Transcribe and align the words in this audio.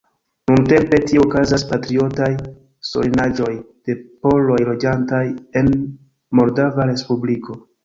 Nuntempe 0.51 0.99
tie 1.09 1.19
okazas 1.23 1.65
patriotaj 1.73 2.29
solenaĵoj 2.93 3.51
de 3.91 3.97
poloj 4.27 4.59
loĝantaj 4.73 5.23
en 5.63 5.73
Moldava 6.43 6.91
Respubliko. 6.93 7.63